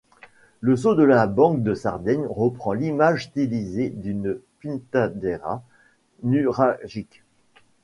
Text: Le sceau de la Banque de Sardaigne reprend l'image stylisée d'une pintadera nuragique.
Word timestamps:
Le 0.61 0.75
sceau 0.75 0.95
de 0.95 1.03
la 1.03 1.27
Banque 1.27 1.61
de 1.61 1.75
Sardaigne 1.75 2.25
reprend 2.27 2.73
l'image 2.73 3.25
stylisée 3.25 3.91
d'une 3.91 4.39
pintadera 4.63 5.61
nuragique. 6.23 7.21